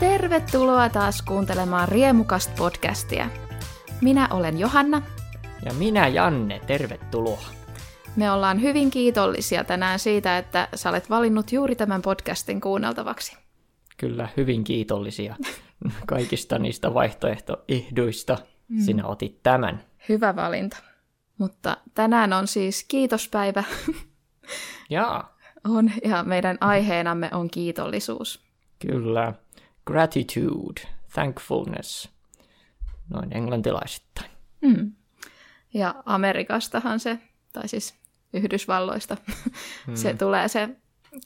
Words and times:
Tervetuloa 0.00 0.88
taas 0.88 1.22
kuuntelemaan 1.22 1.88
Riemukast 1.88 2.56
podcastia. 2.56 3.30
Minä 4.00 4.28
olen 4.30 4.58
Johanna. 4.58 5.02
Ja 5.64 5.72
minä 5.74 6.08
Janne, 6.08 6.60
tervetuloa. 6.66 7.42
Me 8.16 8.30
ollaan 8.30 8.62
hyvin 8.62 8.90
kiitollisia 8.90 9.64
tänään 9.64 9.98
siitä, 9.98 10.38
että 10.38 10.68
sä 10.74 10.90
olet 10.90 11.10
valinnut 11.10 11.52
juuri 11.52 11.76
tämän 11.76 12.02
podcastin 12.02 12.60
kuunneltavaksi. 12.60 13.36
Kyllä, 13.96 14.28
hyvin 14.36 14.64
kiitollisia 14.64 15.36
kaikista 16.06 16.58
niistä 16.58 16.94
vaihtoehtoehdoista. 16.94 18.38
Mm. 18.68 18.80
Sinä 18.80 19.06
otit 19.06 19.42
tämän. 19.42 19.84
Hyvä 20.08 20.36
valinta. 20.36 20.76
Mutta 21.38 21.76
tänään 21.94 22.32
on 22.32 22.46
siis 22.46 22.84
kiitospäivä. 22.88 23.64
Jaa. 24.90 25.36
On, 25.68 25.90
ja 26.04 26.22
meidän 26.22 26.58
aiheenamme 26.60 27.30
on 27.32 27.50
kiitollisuus. 27.50 28.48
Kyllä. 28.78 29.34
Gratitude, 29.88 30.80
thankfulness, 31.12 32.08
noin 33.10 33.36
englantilaisittain. 33.36 34.30
Mm. 34.60 34.92
Ja 35.74 35.94
Amerikastahan 36.06 37.00
se, 37.00 37.18
tai 37.52 37.68
siis 37.68 37.94
Yhdysvalloista, 38.32 39.16
mm. 39.86 39.94
se 39.94 40.14
tulee 40.14 40.48
se 40.48 40.68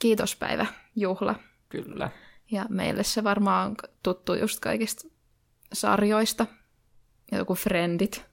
kiitospäiväjuhla. 0.01 1.35
Kyllä. 1.69 2.11
Ja 2.51 2.67
meille 2.69 3.05
se 3.05 3.25
varmaan 3.25 3.71
on 3.71 3.77
tuttu 4.03 4.35
just 4.35 4.61
kaikista 4.61 5.09
sarjoista. 5.73 6.47
Ja 7.33 7.39
joku 7.39 7.55
Friendit. 7.55 8.25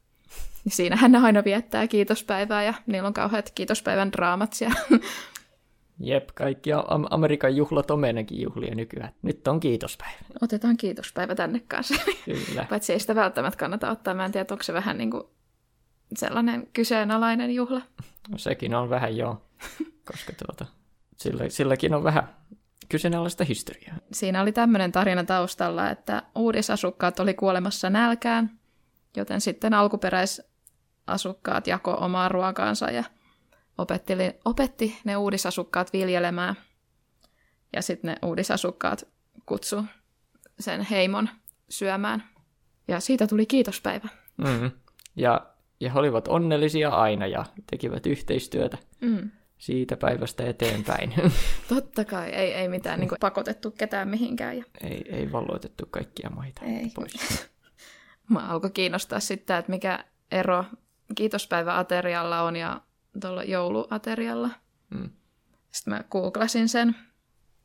Siinähän 0.68 1.12
ne 1.12 1.18
aina 1.18 1.44
viettää 1.44 1.88
kiitospäivää 1.88 2.64
ja 2.64 2.74
niillä 2.86 3.08
on 3.08 3.14
kauheat 3.14 3.52
kiitospäivän 3.56 4.12
draamat 4.12 4.54
siellä. 4.54 4.80
Jep, 6.00 6.30
kaikki 6.36 6.70
Amerikan 7.10 7.56
juhlat 7.56 7.92
on 7.92 8.00
meidänkin 8.00 8.42
juhlia 8.42 8.76
nykyään. 8.76 9.14
Nyt 9.22 9.48
on 9.48 9.60
kiitospäivä. 9.60 10.18
Otetaan 10.42 10.78
kiitospäivä 10.78 11.36
tänne 11.36 11.60
kanssa. 11.68 11.96
Kyllä. 12.26 12.66
Paitsi 12.70 12.94
ei 12.94 13.00
sitä 13.00 13.16
välttämättä 13.16 13.58
kannata 13.58 13.92
ottaa. 13.92 14.14
Mä 14.14 14.26
en 14.26 14.32
tiedä, 14.32 14.46
onko 14.52 14.64
se 14.64 14.74
vähän 14.74 14.98
niin 14.98 15.12
kuin 15.12 15.24
sellainen 16.16 16.68
kyseenalainen 16.74 17.56
juhla. 17.56 17.82
No 18.30 18.38
sekin 18.38 18.76
on 18.76 18.90
vähän 18.90 19.18
joo, 19.18 19.42
koska 20.06 20.34
tuota, 20.46 20.66
sillä, 21.18 21.50
silläkin 21.50 21.94
on 21.94 22.04
vähän 22.04 22.36
kyseenalaista 22.90 23.44
historiaa. 23.44 23.96
Siinä 24.12 24.42
oli 24.42 24.52
tämmöinen 24.52 24.92
tarina 24.92 25.24
taustalla, 25.24 25.90
että 25.90 26.24
uudisasukkaat 26.36 27.20
oli 27.20 27.34
kuolemassa 27.34 27.90
nälkään, 27.90 28.60
joten 29.18 29.42
sitten 29.42 29.74
alkuperäisasukkaat 29.74 31.68
jako 31.68 31.92
omaa 31.92 32.30
ruokaansa 32.30 32.92
ja 32.92 33.04
opetti, 33.82 34.14
opetti 34.46 34.98
ne 35.04 35.18
uudisasukkaat 35.18 35.94
viljelemään. 35.94 36.56
Ja 37.74 37.82
sitten 37.82 38.10
ne 38.12 38.28
uudisasukkaat 38.28 39.08
kutsu 39.46 39.84
sen 40.60 40.82
heimon 40.82 41.30
syömään. 41.70 42.24
Ja 42.88 43.00
siitä 43.00 43.28
tuli 43.28 43.46
kiitospäivä. 43.46 44.10
Mm. 44.38 44.72
Ja, 45.16 45.48
ja 45.80 45.92
he 45.92 46.00
olivat 46.00 46.28
onnellisia 46.28 46.90
aina 46.90 47.28
ja 47.28 47.46
tekivät 47.72 48.06
yhteistyötä 48.06 48.78
mm. 49.02 49.30
siitä 49.58 49.98
päivästä 49.98 50.44
eteenpäin. 50.46 51.14
Totta 51.70 52.06
kai, 52.06 52.30
ei, 52.30 52.54
ei 52.54 52.68
mitään 52.68 53.00
niin 53.00 53.10
kuin, 53.10 53.20
pakotettu 53.20 53.72
ketään 53.72 54.08
mihinkään. 54.08 54.58
Ja... 54.58 54.64
Ei, 54.84 55.02
ei 55.12 55.32
valloitettu 55.32 55.86
kaikkia 55.92 56.30
maita 56.30 56.62
ei. 56.66 56.92
pois. 56.96 57.14
Mä 58.30 58.48
alkoi 58.48 58.72
kiinnostaa 58.72 59.20
sitten, 59.20 59.58
että 59.58 59.72
mikä 59.72 60.06
ero 60.32 60.66
kiitospäiväaterialla 61.16 62.42
on 62.42 62.56
ja 62.56 62.82
tuolla 63.22 63.44
jouluaterialla. 63.44 64.50
Mm. 64.90 65.10
Sitten 65.72 65.94
mä 65.94 66.04
googlasin 66.12 66.70
sen, 66.70 66.96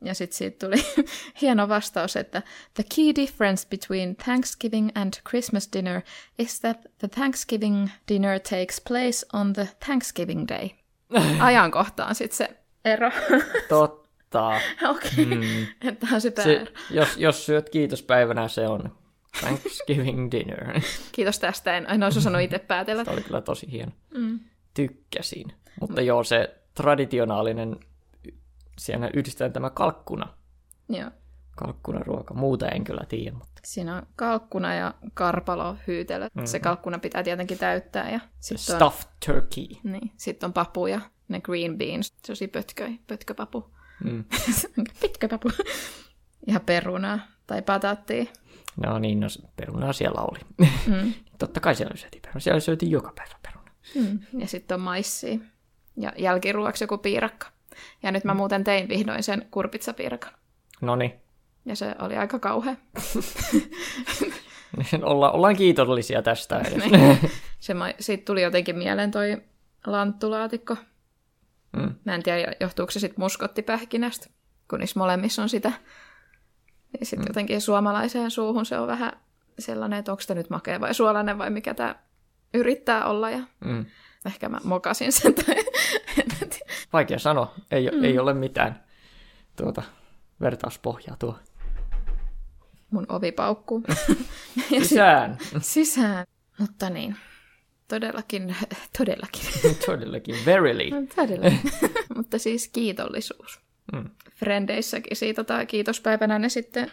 ja 0.05 0.13
sitten 0.13 0.37
siitä 0.37 0.65
tuli 0.65 1.05
hieno 1.41 1.69
vastaus, 1.69 2.15
että 2.15 2.41
The 2.73 2.83
key 2.95 3.15
difference 3.15 3.67
between 3.69 4.15
Thanksgiving 4.15 4.89
and 4.95 5.13
Christmas 5.29 5.69
dinner 5.73 6.01
is 6.39 6.59
that 6.59 6.77
the 6.97 7.07
Thanksgiving 7.07 7.89
dinner 8.07 8.39
takes 8.39 8.81
place 8.87 9.27
on 9.33 9.53
the 9.53 9.69
Thanksgiving 9.85 10.45
day. 10.47 10.69
Ajankohtaan 11.39 12.15
sitten 12.15 12.37
se 12.37 12.49
ero. 12.85 13.11
Totta. 13.69 14.47
Okei, 14.89 15.09
okay. 15.11 15.25
mm. 15.25 15.67
että 15.81 16.07
on 16.13 16.21
se, 16.21 16.33
se 16.43 16.65
jos, 16.89 17.17
jos 17.17 17.45
syöt 17.45 17.69
kiitospäivänä, 17.69 18.47
se 18.47 18.67
on 18.67 18.97
Thanksgiving 19.39 20.31
dinner. 20.31 20.81
Kiitos 21.11 21.39
tästä, 21.39 21.77
en, 21.77 21.85
en 21.89 22.03
olisi 22.03 22.19
osannut 22.19 22.41
itse 22.41 22.59
päätellä. 22.59 23.05
Tämä 23.05 23.13
oli 23.13 23.23
kyllä 23.23 23.41
tosi 23.41 23.71
hieno. 23.71 23.91
Mm 24.13 24.39
tykkäsin. 24.75 25.53
Mutta 25.81 26.01
joo, 26.01 26.23
se 26.23 26.55
traditionaalinen, 26.73 27.79
siinä 28.77 29.09
yhdistetään 29.13 29.53
tämä 29.53 29.69
kalkkuna. 29.69 30.27
Joo. 30.89 31.11
Kalkkunaruoka. 31.55 32.33
Muuta 32.33 32.69
en 32.69 32.83
kyllä 32.83 33.05
tiedä. 33.09 33.31
Mutta... 33.31 33.61
Siinä 33.63 33.95
on 33.95 34.07
kalkkuna 34.15 34.73
ja 34.73 34.93
karpalo 35.13 35.77
hyytelö. 35.87 36.25
Mm-hmm. 36.25 36.45
Se 36.45 36.59
kalkkuna 36.59 36.99
pitää 36.99 37.23
tietenkin 37.23 37.57
täyttää. 37.57 38.11
Ja 38.11 38.19
sit 38.39 38.59
se 38.59 38.73
on... 38.73 38.77
stuffed 38.77 39.11
turkey. 39.25 39.67
Niin. 39.83 40.11
Sitten 40.17 40.47
on 40.47 40.53
papu 40.53 40.87
ja 40.87 41.01
ne 41.27 41.41
green 41.41 41.77
beans. 41.77 42.11
Tosi 42.27 42.47
pötkö, 42.47 42.89
pötköpapu. 43.07 43.71
Mm. 44.03 44.23
Pitkäpapu. 45.01 45.49
ja 46.47 46.59
perunaa 46.59 47.19
tai 47.47 47.61
pataattia. 47.61 48.25
No 48.85 48.99
niin, 48.99 49.19
no 49.19 49.27
perunaa 49.55 49.93
siellä 49.93 50.21
oli. 50.21 50.39
Mm. 50.87 51.13
Totta 51.39 51.59
kai 51.59 51.75
siellä 51.75 51.95
syötiin 51.95 52.21
perunaa. 52.21 52.39
Siellä 52.39 52.59
syötiin 52.59 52.91
joka 52.91 53.13
päivä 53.15 53.35
perunaa. 53.41 53.64
Mm. 53.95 54.19
Ja 54.37 54.47
sitten 54.47 54.75
on 54.75 54.81
maissi 54.81 55.41
ja 55.97 56.13
jälkiruoksi 56.17 56.83
joku 56.83 56.97
piirakka. 56.97 57.47
Ja 58.03 58.11
nyt 58.11 58.23
mä 58.23 58.33
mm. 58.33 58.37
muuten 58.37 58.63
tein 58.63 58.89
vihdoin 58.89 59.23
sen 59.23 59.47
kurpitsapiirakan. 59.51 60.33
No 60.81 60.95
niin. 60.95 61.13
Ja 61.65 61.75
se 61.75 61.95
oli 61.99 62.17
aika 62.17 62.39
kauhea. 62.39 62.75
Olla, 65.01 65.31
ollaan 65.31 65.55
kiitollisia 65.55 66.21
tästä 66.21 66.59
edes. 66.59 66.83
Niin. 66.91 67.19
se, 67.59 67.73
siitä 67.99 68.25
tuli 68.25 68.41
jotenkin 68.41 68.77
mieleen 68.77 69.11
toi 69.11 69.41
lanttulaatikko. 69.85 70.77
Mm. 71.77 71.95
Mä 72.05 72.15
en 72.15 72.23
tiedä, 72.23 72.53
johtuuko 72.59 72.91
se 72.91 72.99
sitten 72.99 73.19
muskottipähkinästä, 73.19 74.29
kun 74.69 74.79
niissä 74.79 74.99
molemmissa 74.99 75.41
on 75.41 75.49
sitä. 75.49 75.71
Ja 76.99 77.05
sitten 77.05 77.25
mm. 77.25 77.29
jotenkin 77.29 77.61
suomalaiseen 77.61 78.31
suuhun 78.31 78.65
se 78.65 78.79
on 78.79 78.87
vähän 78.87 79.11
sellainen, 79.59 79.99
että 79.99 80.11
onko 80.11 80.23
tämä 80.27 80.37
nyt 80.37 80.49
makea 80.49 80.79
vai 80.79 80.93
suolainen 80.93 81.37
vai 81.37 81.49
mikä 81.49 81.73
tämä 81.73 81.95
yrittää 82.55 83.05
olla 83.05 83.29
ja 83.29 83.39
mm. 83.65 83.85
ehkä 84.25 84.49
mä 84.49 84.57
mokasin 84.63 85.11
sen. 85.11 85.33
Tai 85.33 85.55
Vaikea 86.93 87.19
sanoa, 87.19 87.53
ei, 87.71 87.91
mm. 87.91 88.03
ei 88.03 88.19
ole 88.19 88.33
mitään 88.33 88.83
tuota, 89.55 89.83
vertauspohjaa 90.41 91.15
tuo. 91.19 91.39
Mun 92.91 93.05
ovi 93.09 93.31
paukkuu. 93.31 93.83
Sisään. 94.69 95.37
Sisään. 95.61 96.25
Mutta 96.59 96.89
niin, 96.89 97.15
todellakin, 97.87 98.55
todellakin. 98.97 99.41
todellakin, 99.85 100.35
verily. 100.45 101.07
Todellakin. 101.15 101.71
Mutta 102.17 102.39
siis 102.39 102.67
kiitollisuus. 102.67 103.59
Mm. 103.93 104.09
Frendeissäkin 104.35 105.17
siitä 105.17 105.43
tai 105.43 105.65
kiitospäivänä 105.65 106.39
ne 106.39 106.49
sitten 106.49 106.91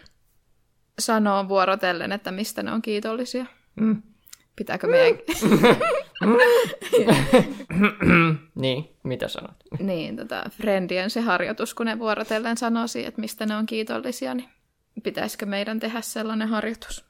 sanoo 0.99 1.47
vuorotellen, 1.47 2.11
että 2.11 2.31
mistä 2.31 2.63
ne 2.63 2.71
on 2.71 2.81
kiitollisia. 2.81 3.45
Mm. 3.75 4.01
Pitääkö 4.55 4.87
meidän... 4.87 5.19
niin, 8.55 8.89
mitä 9.03 9.27
sanot? 9.27 9.55
niin, 9.79 10.15
tota, 10.15 10.43
Friendien 10.49 11.09
se 11.09 11.21
harjoitus, 11.21 11.73
kun 11.73 11.85
ne 11.85 11.99
vuorotellen 11.99 12.57
sanoisi, 12.57 13.05
että 13.05 13.21
mistä 13.21 13.45
ne 13.45 13.55
on 13.55 13.65
kiitollisia, 13.65 14.33
niin 14.33 14.49
pitäisikö 15.03 15.45
meidän 15.45 15.79
tehdä 15.79 16.01
sellainen 16.01 16.47
harjoitus? 16.47 17.05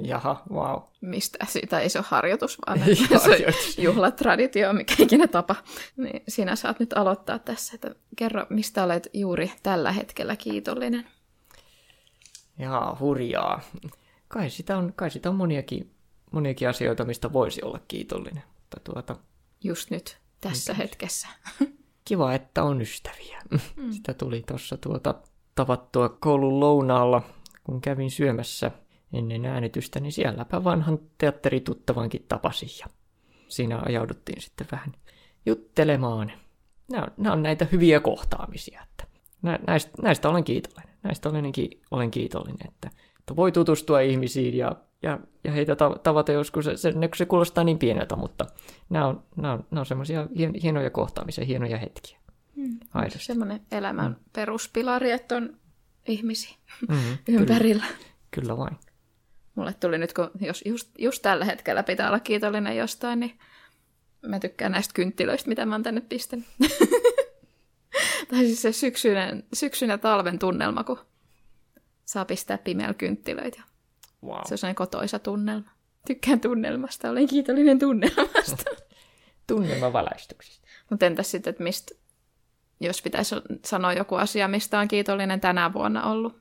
Jaha, 0.00 0.42
wow. 0.50 0.82
Mistä 1.00 1.46
siitä 1.48 1.80
ei 1.80 1.88
se 1.88 1.98
ole 1.98 2.06
harjoitus, 2.08 2.58
vaan 2.66 2.78
se 3.26 3.46
juhlatraditio, 3.82 4.72
mikä 4.72 4.94
ikinä 4.98 5.26
tapa. 5.26 5.56
Niin 5.96 6.22
sinä 6.28 6.56
saat 6.56 6.80
nyt 6.80 6.92
aloittaa 6.92 7.38
tässä, 7.38 7.74
että 7.74 7.94
kerro, 8.16 8.46
mistä 8.50 8.84
olet 8.84 9.08
juuri 9.12 9.52
tällä 9.62 9.92
hetkellä 9.92 10.36
kiitollinen. 10.36 11.06
Jaa, 12.58 12.96
hurjaa. 13.00 13.60
Kai 14.28 14.50
sitä 14.50 14.76
on, 14.76 14.92
kai 14.96 15.10
sitä 15.10 15.28
on 15.28 15.36
moniakin 15.36 15.91
moniakin 16.32 16.68
asioita, 16.68 17.04
mistä 17.04 17.32
voisi 17.32 17.62
olla 17.62 17.80
kiitollinen. 17.88 18.42
Mutta 18.60 18.80
tuota, 18.92 19.16
Just 19.64 19.90
nyt, 19.90 20.18
tässä 20.40 20.72
mikä? 20.72 20.82
hetkessä. 20.82 21.28
Kiva, 22.04 22.34
että 22.34 22.62
on 22.62 22.80
ystäviä. 22.80 23.42
Mm. 23.76 23.92
Sitä 23.92 24.14
tuli 24.14 24.42
tuossa 24.46 24.76
tuota, 24.76 25.14
tavattua 25.54 26.08
koulun 26.08 26.60
lounaalla, 26.60 27.22
kun 27.64 27.80
kävin 27.80 28.10
syömässä 28.10 28.70
ennen 29.12 29.46
äänitystä, 29.46 30.00
niin 30.00 30.12
sielläpä 30.12 30.64
vanhan 30.64 30.98
teatterituttavankin 31.18 32.24
tapasin 32.28 32.68
ja 32.80 32.86
siinä 33.48 33.82
ajauduttiin 33.86 34.42
sitten 34.42 34.66
vähän 34.72 34.92
juttelemaan. 35.46 36.32
Nämä 36.90 37.02
on, 37.04 37.10
nämä 37.16 37.32
on 37.32 37.42
näitä 37.42 37.66
hyviä 37.72 38.00
kohtaamisia. 38.00 38.82
Että 38.82 39.06
näistä, 39.66 40.02
näistä 40.02 40.28
olen 40.28 40.44
kiitollinen. 40.44 40.94
Näistä 41.02 41.28
olen, 41.28 41.44
olen 41.90 42.10
kiitollinen, 42.10 42.68
että, 42.68 42.90
että 43.22 43.36
voi 43.36 43.52
tutustua 43.52 44.00
ihmisiin 44.00 44.56
ja 44.56 44.76
ja, 45.02 45.18
ja 45.44 45.52
heitä 45.52 45.76
tavata 46.02 46.32
joskus, 46.32 46.64
se, 46.64 46.76
se, 46.76 46.92
se 47.16 47.26
kuulostaa 47.26 47.64
niin 47.64 47.78
pieneltä, 47.78 48.16
mutta 48.16 48.46
nämä 48.90 49.06
on, 49.06 49.22
nämä 49.36 49.54
on, 49.54 49.66
nämä 49.70 49.80
on 49.80 49.86
semmoisia 49.86 50.26
hienoja 50.62 50.90
kohtaamisia, 50.90 51.44
hienoja 51.44 51.78
hetkiä. 51.78 52.18
Mm. 52.56 52.78
Aidosti. 52.94 53.24
Semmoinen 53.24 53.60
elämän 53.72 54.10
mm. 54.10 54.16
peruspilari, 54.32 55.10
että 55.10 55.36
on 55.36 55.56
ihmisiä 56.08 56.56
mm-hmm, 56.88 57.18
ympärillä. 57.38 57.84
Kyllä. 57.84 58.12
Kyllä 58.30 58.56
vain. 58.56 58.76
Mulle 59.54 59.72
tuli 59.72 59.98
nyt, 59.98 60.12
kun 60.12 60.30
jos 60.40 60.62
just, 60.66 60.90
just 60.98 61.22
tällä 61.22 61.44
hetkellä 61.44 61.82
pitää 61.82 62.08
olla 62.08 62.20
kiitollinen 62.20 62.76
jostain, 62.76 63.20
niin 63.20 63.38
mä 64.26 64.40
tykkään 64.40 64.72
näistä 64.72 64.94
kynttilöistä, 64.94 65.48
mitä 65.48 65.66
mä 65.66 65.74
oon 65.74 65.82
tänne 65.82 66.00
pistänyt. 66.00 66.46
tai 68.30 68.38
siis 68.38 68.62
se 68.62 68.72
syksyinen, 68.72 69.44
syksyn 69.52 69.90
ja 69.90 69.98
talven 69.98 70.38
tunnelma, 70.38 70.84
kun 70.84 70.98
saa 72.04 72.24
pistää 72.24 72.58
pimeällä 72.58 72.94
kynttilöitä. 72.94 73.62
Wow. 74.24 74.40
Se 74.46 74.54
on 74.54 74.58
sellainen 74.58 74.74
kotoisa 74.74 75.18
tunnelma. 75.18 75.70
Tykkään 76.06 76.40
tunnelmasta, 76.40 77.10
olen 77.10 77.26
kiitollinen 77.26 77.78
tunnelmasta. 77.78 78.70
Tunnelma 79.46 79.92
valaistuksista. 79.92 80.68
Mutta 80.90 81.06
entäs 81.06 81.30
sitten, 81.30 81.50
että 81.50 81.62
mistä, 81.62 81.94
jos 82.80 83.02
pitäisi 83.02 83.34
sanoa 83.64 83.92
joku 83.92 84.14
asia, 84.14 84.48
mistä 84.48 84.78
on 84.78 84.88
kiitollinen 84.88 85.40
tänä 85.40 85.72
vuonna 85.72 86.10
ollut, 86.10 86.40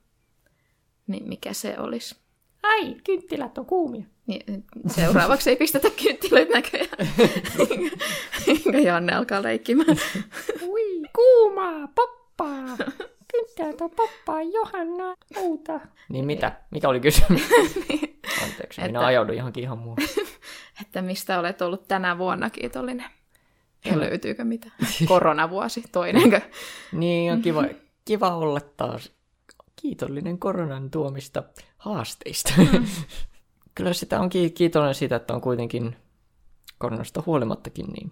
niin 1.07 1.27
mikä 1.27 1.53
se 1.53 1.75
olisi? 1.79 2.15
Ai, 2.63 2.95
kynttilät 3.03 3.57
on 3.57 3.65
kuumia. 3.65 4.05
Niin, 4.27 4.65
seuraavaksi 4.87 5.49
ei 5.49 5.55
pistetä 5.55 5.89
kynttilöitä 6.03 6.53
näköjään. 6.53 7.07
Janne 8.85 9.13
alkaa 9.13 9.43
leikkimään. 9.43 9.97
Ui, 10.61 11.01
kuumaa, 11.15 11.87
poppaa. 12.41 12.77
Kynttilät 13.33 13.81
on 13.81 13.89
poppaa, 13.91 14.41
Johanna, 14.41 15.15
muuta. 15.35 15.79
Niin 16.09 16.25
mitä? 16.25 16.51
Mikä 16.71 16.89
oli 16.89 16.99
kysymys? 16.99 17.41
Anteeksi, 18.43 18.81
minä 18.81 18.99
Että- 18.99 19.05
ajaudun 19.05 19.37
johonkin 19.37 19.63
ihan 19.63 19.77
muuhun. 19.77 19.97
että 20.81 21.01
mistä 21.01 21.39
olet 21.39 21.61
ollut 21.61 21.87
tänä 21.87 22.17
vuonna 22.17 22.49
kiitollinen. 22.49 23.09
Ja 23.85 23.99
löytyykö 23.99 24.43
mitä? 24.43 24.71
Koronavuosi, 25.07 25.83
toinenkö? 25.91 26.41
Niin, 26.91 27.33
on 27.33 27.41
kiva, 27.41 27.63
kiva 28.05 28.35
olla 28.35 28.59
taas 28.77 29.11
kiitollinen 29.75 30.39
koronan 30.39 30.89
tuomista 30.91 31.43
haasteista. 31.77 32.53
Kyllä 33.75 33.93
sitä 33.93 34.19
on 34.19 34.29
ki- 34.29 34.49
kiitollinen 34.49 34.95
siitä, 34.95 35.15
että 35.15 35.33
on 35.33 35.41
kuitenkin 35.41 35.95
koronasta 36.77 37.23
huolimattakin, 37.25 37.85
niin 37.87 38.11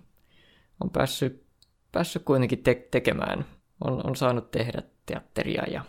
on 0.83 0.89
päässyt, 0.89 1.43
päässyt 1.91 2.23
kuitenkin 2.23 2.63
te- 2.63 2.87
tekemään. 2.91 3.45
On, 3.87 4.07
on 4.07 4.15
saanut 4.15 4.51
tehdä 4.51 4.81
teatteria 5.05 5.63
ja 5.71 5.85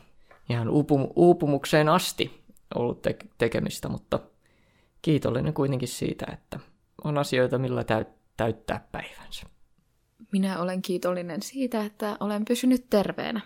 ihan 0.50 0.68
uupum- 0.68 1.12
uupumukseen 1.16 1.88
asti 1.88 2.44
ollut 2.74 3.02
te- 3.02 3.16
tekemistä, 3.38 3.88
mutta 3.88 4.20
kiitollinen 5.02 5.54
kuitenkin 5.54 5.88
siitä, 5.88 6.26
että 6.32 6.60
on 7.04 7.18
asioita, 7.18 7.58
millä 7.58 7.82
täyt- 7.82 8.18
täyttää 8.36 8.88
päivänsä. 8.92 9.46
Minä 10.32 10.58
olen 10.60 10.82
kiitollinen 10.82 11.42
siitä, 11.42 11.84
että 11.84 12.16
olen 12.20 12.44
pysynyt 12.44 12.90
terveenä. 12.90 13.40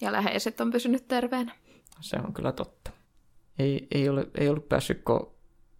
Ja 0.00 0.12
läheiset 0.12 0.60
on 0.60 0.70
pysynyt 0.70 1.08
terveenä. 1.08 1.52
Se 2.00 2.16
on 2.24 2.32
kyllä 2.32 2.52
totta. 2.52 2.90
Ei, 3.58 3.86
ei, 3.94 4.08
ole, 4.08 4.26
ei 4.34 4.48
ollut 4.48 4.68
päässyt 4.68 5.02
ko- 5.10 5.30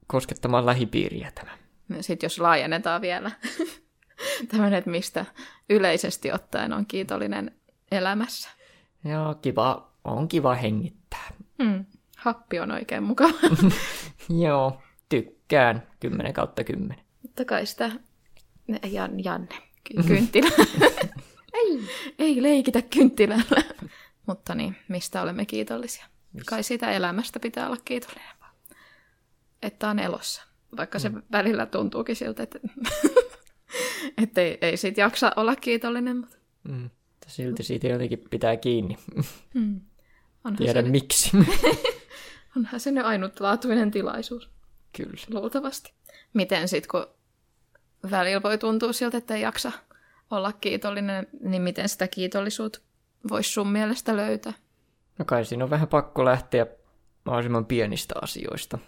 koskettamaan 0.07 0.67
lähipiiriä 0.67 1.33
tämä. 1.35 1.59
Sitten 2.01 2.27
jos 2.27 2.39
laajennetaan 2.39 3.01
vielä 3.01 3.31
tämmöinen, 4.49 4.79
että 4.79 4.91
mistä 4.91 5.27
yleisesti 5.71 6.33
ottaen 6.33 6.73
on 6.73 6.87
kiitollinen 6.87 7.55
elämässä. 7.91 8.49
Ja 9.05 9.37
kiva, 9.43 9.93
on 10.05 10.29
kiva 10.29 10.55
hengittää. 10.55 11.29
Hmm. 11.63 11.85
Happi 12.17 12.61
on 12.61 12.71
oikein 12.71 13.03
mukava. 13.03 13.33
Joo, 14.43 14.83
tykkään 15.09 15.87
10 16.01 16.33
kautta 16.33 16.65
10. 16.65 17.05
Mutta 17.23 17.45
kai 17.45 17.67
sitä... 17.67 17.91
Jan, 18.91 19.25
Janne, 19.25 19.57
ky- 19.85 20.03
kynttilä. 20.07 20.49
ei, 21.55 21.81
ei 22.19 22.43
leikitä 22.43 22.83
kynttilällä. 22.83 23.63
Mutta 24.27 24.55
niin, 24.55 24.77
mistä 24.89 25.23
olemme 25.23 25.47
kiitollisia? 25.47 26.07
Mistä? 26.33 26.51
Kai 26.51 26.63
sitä 26.63 26.93
elämästä 26.93 27.41
pitää 27.41 27.67
olla 27.67 27.77
kiitollinen. 27.85 28.37
Että 29.63 29.89
on 29.89 29.99
elossa. 29.99 30.43
Vaikka 30.77 30.99
se 30.99 31.11
välillä 31.33 31.67
tuntuukin 31.67 32.17
siltä, 32.17 32.43
että, 32.43 32.59
että 34.23 34.41
ei, 34.41 34.59
ei 34.61 34.77
siitä 34.77 35.01
jaksa 35.01 35.33
olla 35.37 35.57
kiitollinen. 35.57 36.17
Mutta 36.17 36.37
Mm. 36.69 36.91
Mutta 37.27 37.37
Silti 37.37 37.63
siitä 37.63 37.87
jotenkin 37.87 38.25
pitää 38.31 38.57
kiinni. 38.57 38.97
hmm. 39.55 39.81
onhan, 40.45 40.57
Tiedä 40.57 40.83
se, 40.83 40.89
miksi. 40.89 41.31
onhan 42.57 42.81
se 42.81 42.91
nyt 42.91 43.05
ainutlaatuinen 43.05 43.91
tilaisuus. 43.91 44.51
Kyllä. 44.97 45.41
Luultavasti. 45.41 45.93
Miten 46.35 46.69
sitten, 46.69 46.91
kun 46.91 47.07
välillä 48.11 48.43
voi 48.43 48.59
tuntua 48.59 48.93
siltä, 48.93 49.19
että 49.19 49.35
ei 49.35 49.43
jaksa 49.43 49.73
olla 50.31 50.53
kiitollinen, 50.53 51.27
niin 51.41 51.63
miten 51.63 51.89
sitä 51.89 52.09
kiitollisuutta 52.09 52.79
voisi 53.31 53.53
sun 53.53 53.69
mielestä 53.69 54.17
löytää? 54.17 54.53
No 55.19 55.25
kai 55.25 55.45
siinä 55.45 55.65
on 55.65 55.71
vähän 55.71 55.89
pakko 55.89 56.25
lähteä 56.25 56.67
mahdollisimman 57.25 57.67
pienistä 57.67 58.15
asioista. 58.23 58.79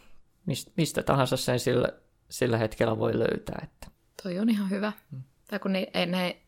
Mist, 0.47 0.69
mistä 0.77 1.03
tahansa 1.03 1.37
sen 1.37 1.61
sillä, 1.61 1.89
sillä 2.29 2.59
hetkellä 2.59 2.99
voi 2.99 3.19
löytää. 3.19 3.61
Että. 3.65 3.87
Toi 4.23 4.39
on 4.39 4.49
ihan 4.49 4.71
hyvä. 4.71 4.93
Mm. 5.11 5.23
Tai 5.49 5.59
kun 5.59 5.73
ne, 5.73 5.87
ei, 5.95 6.07
ne 6.07 6.43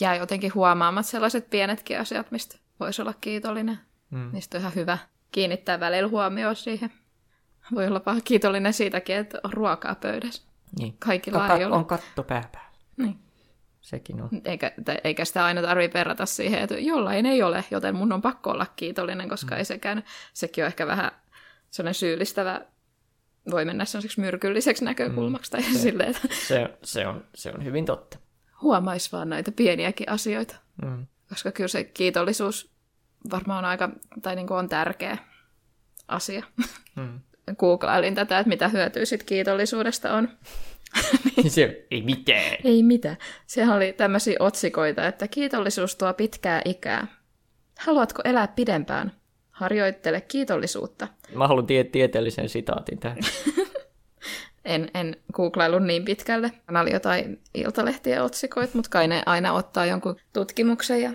jää 0.00 0.16
jotenkin 0.16 0.54
huomaamat 0.54 1.06
sellaiset 1.06 1.50
pienetkin 1.50 2.00
asiat, 2.00 2.30
mistä 2.30 2.58
voisi 2.80 3.02
olla 3.02 3.14
kiitollinen. 3.20 3.78
Mm. 4.10 4.30
Niistä 4.32 4.58
on 4.58 4.60
ihan 4.60 4.74
hyvä 4.74 4.98
kiinnittää 5.32 5.80
välillä 5.80 6.08
huomioon 6.08 6.56
siihen. 6.56 6.92
Voi 7.74 7.86
olla 7.86 8.02
vaan 8.06 8.22
kiitollinen 8.24 8.72
siitäkin, 8.72 9.16
että 9.16 9.38
on 9.44 9.52
ruokaa 9.52 9.94
pöydässä. 9.94 10.42
Niin. 10.78 10.96
Kaikilla 10.98 11.46
Ka- 11.48 11.56
ei 11.56 11.64
ole. 11.64 11.74
on 11.76 11.84
katto 11.86 12.22
pää 12.22 12.48
päällä. 12.52 12.70
Niin. 12.96 13.18
Sekin 13.80 14.22
on. 14.22 14.28
Eikä, 14.44 14.72
eikä 15.04 15.24
sitä 15.24 15.44
aina 15.44 15.62
tarvitse 15.62 15.98
verrata 15.98 16.26
siihen, 16.26 16.60
että 16.60 16.78
jollain 16.78 17.26
ei 17.26 17.42
ole, 17.42 17.64
joten 17.70 17.94
mun 17.96 18.12
on 18.12 18.22
pakko 18.22 18.50
olla 18.50 18.66
kiitollinen, 18.76 19.28
koska 19.28 19.54
mm. 19.54 19.58
ei 19.58 19.64
sekään, 19.64 20.04
sekin 20.32 20.64
on 20.64 20.66
ehkä 20.66 20.86
vähän 20.86 21.10
sellainen 21.70 21.94
syyllistävä, 21.94 22.60
voi 23.50 23.64
mennä 23.64 23.84
sellaiseksi 23.84 24.20
myrkylliseksi 24.20 24.84
näkökulmaksi, 24.84 25.50
tai 25.50 25.62
se- 25.62 25.78
silleen, 25.78 26.10
että 26.10 26.28
Se, 26.46 26.78
se, 26.82 27.06
on, 27.06 27.24
se 27.34 27.52
on 27.54 27.64
hyvin 27.64 27.84
totta. 27.84 28.18
Huomaisi 28.62 29.12
vaan 29.12 29.28
näitä 29.28 29.52
pieniäkin 29.52 30.10
asioita. 30.10 30.56
Mm. 30.84 31.06
Koska 31.28 31.52
kyllä 31.52 31.68
se 31.68 31.84
kiitollisuus 31.84 32.70
varmaan 33.30 33.64
on 33.64 33.70
aika, 33.70 33.90
tai 34.22 34.36
niin 34.36 34.46
kuin 34.46 34.58
on 34.58 34.68
tärkeä 34.68 35.18
asia. 36.08 36.44
Mm. 36.96 37.20
Googlailin 37.58 38.14
tätä, 38.14 38.38
että 38.38 38.48
mitä 38.48 38.68
hyötyä 38.68 39.04
sit 39.04 39.22
kiitollisuudesta 39.22 40.14
on. 40.14 40.28
se 41.48 41.86
ei 41.90 42.02
mitään. 42.02 42.56
Ei 42.64 42.82
mitään. 42.82 43.16
Siellä 43.46 43.74
oli 43.74 43.92
tämmöisiä 43.92 44.36
otsikoita, 44.40 45.06
että 45.06 45.28
kiitollisuus 45.28 45.96
tuo 45.96 46.14
pitkää 46.14 46.62
ikää. 46.64 47.06
Haluatko 47.78 48.22
elää 48.24 48.48
pidempään? 48.48 49.12
Harjoittele 49.50 50.20
kiitollisuutta. 50.20 51.08
Mä 51.34 51.48
haluan 51.48 51.66
tie- 51.66 51.84
tieteellisen 51.84 52.48
sitaatin 52.48 52.98
tähän. 52.98 53.18
En, 54.66 54.90
en 54.94 55.16
googlaillut 55.32 55.82
niin 55.82 56.04
pitkälle. 56.04 56.52
Nämä 56.66 56.80
oli 56.80 56.92
jotain 56.92 57.40
iltalehtien 57.54 58.22
otsikoita, 58.22 58.72
mutta 58.74 58.90
kai 58.90 59.08
ne 59.08 59.22
aina 59.26 59.52
ottaa 59.52 59.86
jonkun 59.86 60.16
tutkimuksen 60.32 61.02
ja 61.02 61.12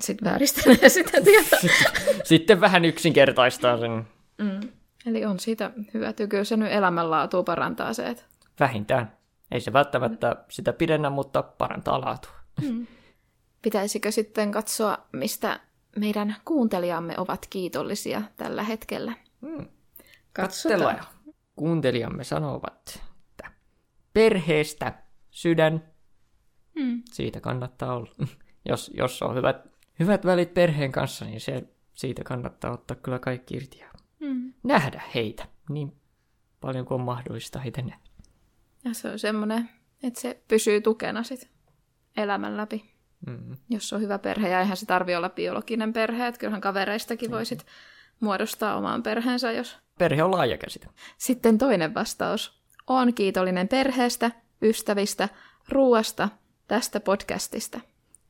sitten 0.00 0.30
vääristelee 0.30 0.88
sitä 0.98 1.20
tietoa. 1.20 1.58
Sitten 2.24 2.60
vähän 2.60 2.84
yksinkertaistaa 2.84 3.78
sen 3.78 4.06
Mm. 4.38 4.68
Eli 5.06 5.24
on 5.24 5.40
siitä 5.40 5.70
hyötyä. 5.94 6.26
Kyllä 6.26 6.44
se 6.44 6.56
nyt 6.56 6.72
elämänlaatua 6.72 7.42
parantaa 7.42 7.94
se, 7.94 8.06
että 8.06 8.22
vähintään. 8.60 9.12
Ei 9.50 9.60
se 9.60 9.72
välttämättä 9.72 10.36
sitä 10.48 10.72
pidennä, 10.72 11.10
mutta 11.10 11.42
parantaa 11.42 12.00
laatua. 12.00 12.32
pitäisikö 13.62 14.10
sitten 14.10 14.52
katsoa, 14.52 14.98
mistä 15.12 15.60
meidän 15.96 16.36
kuuntelijamme 16.44 17.14
ovat 17.18 17.46
kiitollisia 17.50 18.22
tällä 18.36 18.62
hetkellä. 18.62 19.12
Hmm. 19.40 19.66
Katsotaan. 20.32 21.00
Kuuntelijamme 21.56 22.24
sanovat, 22.24 23.02
että 23.30 23.50
perheestä 24.12 25.02
sydän, 25.30 25.94
Mm. 26.74 27.02
siitä 27.12 27.40
kannattaa 27.40 27.94
olla. 27.96 28.10
Jos, 28.68 28.90
jos 28.94 29.22
on 29.22 29.34
hyvät, 29.34 29.56
hyvät 29.98 30.26
välit 30.26 30.54
perheen 30.54 30.92
kanssa, 30.92 31.24
niin 31.24 31.40
se, 31.40 31.62
siitä 31.92 32.24
kannattaa 32.24 32.72
ottaa 32.72 32.96
kyllä 32.96 33.18
kaikki 33.18 33.56
irti 33.56 33.78
ja 33.78 33.90
Mm. 34.20 34.52
nähdä 34.62 35.02
heitä 35.14 35.46
niin 35.68 35.92
paljon 36.60 36.84
kuin 36.86 37.00
on 37.00 37.04
mahdollista 37.06 37.58
heitä 37.58 37.82
nähdä. 37.82 37.98
Ja 38.84 38.94
se 38.94 39.10
on 39.10 39.18
semmoinen, 39.18 39.70
että 40.02 40.20
se 40.20 40.42
pysyy 40.48 40.80
tukena 40.80 41.22
sit 41.22 41.50
elämän 42.16 42.56
läpi. 42.56 42.94
Mm. 43.26 43.56
Jos 43.70 43.92
on 43.92 44.00
hyvä 44.00 44.18
perhe, 44.18 44.48
ja 44.48 44.60
eihän 44.60 44.76
se 44.76 44.86
tarvi 44.86 45.14
olla 45.16 45.28
biologinen 45.30 45.92
perhe, 45.92 46.26
että 46.26 46.38
kyllähän 46.38 46.60
kavereistakin 46.60 47.30
voisit 47.30 47.66
muodostaa 48.20 48.76
oman 48.76 49.02
perheensä, 49.02 49.52
jos... 49.52 49.78
Perhe 49.98 50.22
on 50.22 50.30
laaja 50.30 50.58
käsite. 50.58 50.86
Sitten 51.18 51.58
toinen 51.58 51.94
vastaus. 51.94 52.62
Olen 52.86 53.14
kiitollinen 53.14 53.68
perheestä, 53.68 54.30
ystävistä, 54.62 55.28
ruuasta, 55.68 56.28
tästä 56.68 57.00
podcastista. 57.00 57.80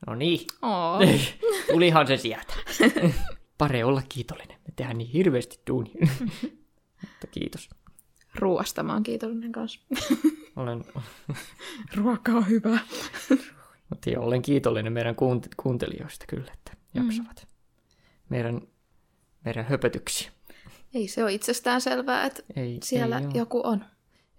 No 0.07 0.15
niin, 0.15 0.47
Oo. 0.61 0.99
tulihan 1.71 2.07
se 2.07 2.17
sieltä. 2.17 2.53
Pare 3.57 3.85
olla 3.85 4.01
kiitollinen. 4.09 4.57
Me 4.67 4.73
tehdään 4.75 4.97
niin 4.97 5.09
hirveästi 5.09 5.59
duunia. 5.69 5.93
Mutta 7.01 7.27
kiitos. 7.31 7.69
Ruuasta 8.35 8.83
mä 8.83 8.93
oon 8.93 9.03
kiitollinen 9.03 9.51
kanssa. 9.51 9.79
Olen, 10.55 10.83
Ruoka 11.95 12.31
on 12.31 12.49
hyvä. 12.49 12.79
mutta 13.89 14.09
joo, 14.09 14.23
olen 14.25 14.41
kiitollinen 14.41 14.93
meidän 14.93 15.15
kuunt- 15.15 15.49
kuuntelijoista 15.57 16.25
kyllä, 16.27 16.51
että 16.53 16.71
jaksavat. 16.93 17.47
Meidän, 18.29 18.61
meidän 19.45 19.65
höpötyksiä. 19.65 20.31
Ei 20.95 21.07
se 21.07 21.23
ole 21.23 21.33
itsestään 21.33 21.81
selvää, 21.81 22.25
että 22.25 22.43
Ei, 22.55 22.79
siellä 22.83 23.17
ei, 23.19 23.25
ole. 23.25 23.31
joku 23.35 23.61
on. 23.63 23.85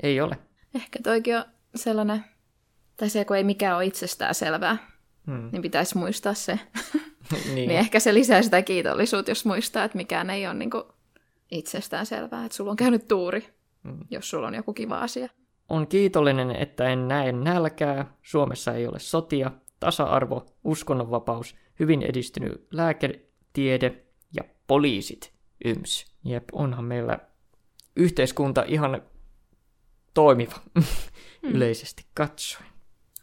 ei 0.02 0.20
ole. 0.20 0.38
Ehkä 0.74 0.98
toikin 1.02 1.36
on 1.36 1.44
sellainen, 1.74 2.24
tai 2.96 3.08
se 3.10 3.24
kun 3.24 3.36
ei 3.36 3.44
mikään 3.44 3.76
ole 3.76 3.84
itsestään 3.84 4.34
selvää, 4.34 4.76
Hmm. 5.26 5.48
niin 5.52 5.62
pitäisi 5.62 5.98
muistaa 5.98 6.34
se. 6.34 6.60
niin. 7.44 7.54
niin 7.54 7.70
ehkä 7.70 8.00
se 8.00 8.14
lisää 8.14 8.42
sitä 8.42 8.62
kiitollisuutta, 8.62 9.30
jos 9.30 9.44
muistaa, 9.44 9.84
että 9.84 9.96
mikään 9.96 10.30
ei 10.30 10.46
ole 10.46 10.54
niin 10.54 10.70
itsestään 11.50 12.06
selvää, 12.06 12.44
että 12.44 12.56
sulla 12.56 12.70
on 12.70 12.76
käynyt 12.76 13.08
tuuri, 13.08 13.56
Mm. 13.82 13.98
jos 14.10 14.30
sulla 14.30 14.46
on 14.46 14.54
joku 14.54 14.72
kiva 14.72 14.98
asia. 15.00 15.28
On 15.68 15.86
kiitollinen, 15.86 16.50
että 16.56 16.84
en 16.88 17.08
näe 17.08 17.32
nälkää, 17.32 18.12
Suomessa 18.22 18.74
ei 18.74 18.86
ole 18.86 18.98
sotia, 18.98 19.50
tasa-arvo, 19.80 20.46
uskonnonvapaus, 20.64 21.56
hyvin 21.80 22.02
edistynyt 22.02 22.66
lääketiede 22.70 24.04
ja 24.36 24.42
poliisit 24.66 25.32
yms. 25.64 26.06
Jep, 26.24 26.44
onhan 26.52 26.84
meillä 26.84 27.18
yhteiskunta 27.96 28.64
ihan 28.66 29.02
toimiva 30.14 30.54
yleisesti 31.42 32.06
katsoen. 32.14 32.66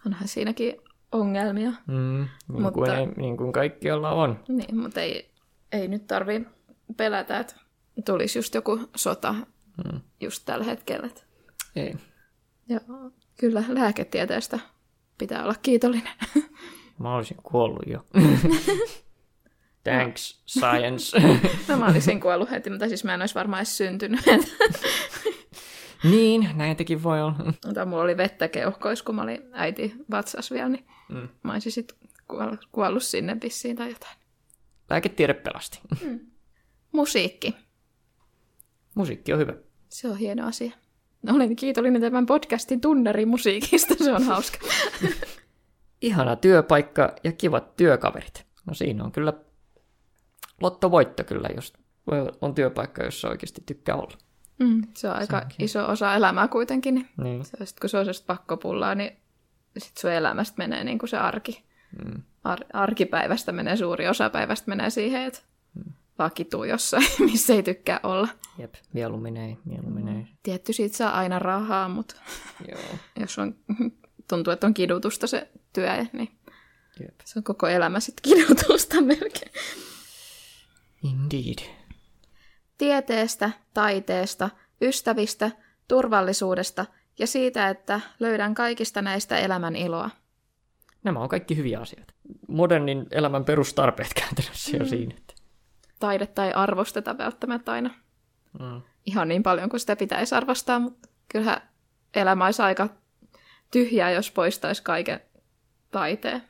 Onhan 0.08 0.28
siinäkin 0.28 0.76
ongelmia. 1.12 1.70
Mm, 1.88 1.96
niin, 1.98 2.28
Mutta- 2.48 2.72
kuin, 2.72 2.92
ei, 2.92 3.06
niin 3.08 3.38
kuin 3.38 3.52
kaikkialla 3.54 4.12
on. 4.12 4.40
Niin, 4.48 4.78
mutta 4.78 5.02
ei, 5.02 5.32
ei 5.72 5.88
nyt 5.88 6.08
tarvi 6.08 6.46
pelätä, 6.98 7.40
että 7.40 7.56
tulisi 8.06 8.40
just 8.40 8.54
joku 8.56 8.80
sota 8.96 9.36
Mm. 9.86 10.00
just 10.22 10.44
tällä 10.46 10.66
hetkellä. 10.66 11.08
Et- 11.08 11.26
Ei. 11.76 11.96
Ja 12.70 12.80
kyllä 13.40 13.64
lääketieteestä 13.68 14.60
pitää 15.18 15.44
olla 15.44 15.56
kiitollinen. 15.62 16.14
Mä 17.00 17.16
olisin 17.16 17.38
kuollut 17.44 17.84
jo. 17.88 18.06
Thanks, 19.84 20.42
science. 20.46 21.20
No 21.68 21.78
mä 21.78 21.86
olisin 21.86 22.20
kuollut 22.22 22.52
heti, 22.52 22.70
mutta 22.70 22.88
siis 22.88 23.04
mä 23.04 23.14
en 23.14 23.22
olisi 23.22 23.36
varmaan 23.36 23.60
edes 23.60 23.78
syntynyt. 23.78 24.20
niin, 26.04 26.50
näitäkin 26.56 27.04
voi 27.04 27.22
olla. 27.22 27.36
Mutta 27.66 27.86
mulla 27.86 28.04
oli 28.04 28.18
vettä 28.18 28.48
keuhkois, 28.48 29.04
kun 29.04 29.16
mä 29.16 29.22
olin 29.22 29.42
äiti 29.52 29.94
vatsas 30.12 30.52
vielä, 30.52 30.70
niin 30.70 30.86
Mm. 31.10 31.28
mä 31.44 31.54
olisin 31.54 31.72
sitten 31.72 31.98
kuollut, 32.28 32.68
kuollut 32.72 33.04
sinne 33.04 33.38
vissiin 33.44 33.76
tai 33.76 33.90
jotain. 33.90 34.18
Lääketiede 34.90 35.34
pelasti. 35.34 35.80
Musiikki. 36.92 37.56
Musiikki 38.96 39.34
on 39.34 39.40
hyvä. 39.40 39.54
Se 39.90 40.08
on 40.10 40.18
hieno 40.18 40.48
asia. 40.48 40.72
Olen 41.32 41.56
kiitollinen 41.56 42.02
tämän 42.02 42.26
podcastin 42.26 42.82
tunnarimusiikista, 42.82 43.96
se 44.04 44.14
on 44.14 44.24
hauska. 44.24 44.58
Ihana 46.02 46.36
työpaikka 46.36 47.16
ja 47.24 47.32
kivat 47.32 47.76
työkaverit. 47.76 48.46
No 48.66 48.74
siinä 48.74 49.04
on 49.04 49.12
kyllä 49.12 49.34
lottovoitto 50.64 51.24
kyllä, 51.24 51.50
jos 51.56 51.74
on 52.42 52.56
työpaikka, 52.56 53.04
jossa 53.04 53.30
oikeasti 53.30 53.64
tykkää 53.66 53.96
olla. 53.96 54.18
Mm, 54.60 54.82
se 54.94 55.10
on 55.10 55.16
aika 55.16 55.40
Senkin. 55.40 55.66
iso 55.66 55.86
osa 55.90 56.16
elämää 56.16 56.48
kuitenkin. 56.48 57.10
Niin 57.24 57.46
se, 57.46 57.66
sit 57.66 57.80
kun 57.80 57.90
se 57.90 57.98
on 57.98 58.06
sellaista 58.06 58.34
pakkopullaa, 58.34 58.96
niin 58.96 59.12
sit 59.78 59.98
sun 59.98 60.12
elämästä 60.12 60.56
menee 60.58 60.84
niin 60.84 61.00
kuin 61.00 61.10
se 61.10 61.18
arki. 61.18 61.64
Mm. 62.06 62.22
Ar- 62.44 62.66
arkipäivästä 62.74 63.52
menee 63.52 63.78
suuri 63.78 64.08
osa 64.08 64.30
päivästä 64.30 64.70
menee 64.70 64.90
siihen, 64.90 65.22
että 65.22 65.40
vaan 66.20 66.32
kituu 66.36 66.64
jossain, 66.64 67.04
missä 67.32 67.54
ei 67.54 67.64
tykkää 67.64 68.00
olla. 68.04 68.28
Jep, 68.58 68.74
mieluummin 68.94 69.38
ei, 69.38 69.58
mieluummin 69.66 70.08
ei. 70.08 70.28
Tietty 70.44 70.74
siitä 70.74 70.98
saa 70.98 71.18
aina 71.18 71.40
rahaa, 71.40 71.90
mutta 71.90 72.16
Joo, 72.72 72.82
jos 73.20 73.40
on, 73.40 73.56
tuntuu, 74.30 74.54
että 74.54 74.68
on 74.68 74.74
kidutusta 74.74 75.28
se 75.28 75.50
työ, 75.74 76.06
niin 76.14 76.32
jep. 77.00 77.20
se 77.26 77.40
on 77.40 77.44
koko 77.44 77.68
elämä 77.68 78.00
sitten 78.00 78.24
kidutusta 78.24 79.02
melkein. 79.02 79.52
Indeed. 81.04 81.70
Tieteestä, 82.78 83.52
taiteesta, 83.74 84.50
ystävistä, 84.82 85.52
turvallisuudesta 85.88 86.86
ja 87.20 87.28
siitä, 87.28 87.70
että 87.70 88.02
löydän 88.20 88.54
kaikista 88.54 89.02
näistä 89.02 89.38
elämän 89.38 89.76
iloa. 89.76 90.10
Nämä 91.04 91.20
on 91.20 91.30
kaikki 91.30 91.58
hyviä 91.58 91.80
asioita. 91.80 92.14
Modernin 92.48 93.08
elämän 93.12 93.46
perustarpeet 93.46 94.14
käytännössä 94.22 94.78
jo 94.78 94.86
siinä. 94.86 95.16
Että. 95.18 95.34
Taidetta 96.00 96.46
ei 96.46 96.54
arvosteta 96.54 97.18
välttämättä 97.18 97.72
aina 97.72 97.90
Mm. 98.60 98.82
ihan 99.06 99.28
niin 99.28 99.44
paljon 99.44 99.70
kuin 99.70 99.80
sitä 99.80 99.96
pitäisi 99.96 100.36
arvostaa, 100.36 100.80
mutta 100.80 101.10
kyllähän 101.30 101.62
elämä 102.14 102.46
olisi 102.46 102.62
aika 102.62 102.90
tyhjää, 103.72 104.12
jos 104.12 104.32
poistaisi 104.32 104.84
kaiken 104.84 105.20
taiteen, 105.92 106.44